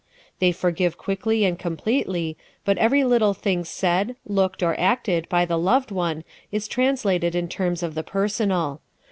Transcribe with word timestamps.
They 0.39 0.51
forgive 0.51 0.97
quickly 0.97 1.45
and 1.45 1.59
completely, 1.59 2.35
but 2.65 2.79
every 2.79 3.03
little 3.03 3.35
thing 3.35 3.63
said, 3.63 4.15
looked, 4.25 4.63
or 4.63 4.73
acted 4.79 5.29
by 5.29 5.45
the 5.45 5.59
loved 5.59 5.91
one 5.91 6.23
is 6.51 6.67
translated 6.67 7.35
in 7.35 7.47
terms 7.47 7.83
of 7.83 7.93
the 7.93 8.01
personal. 8.01 8.81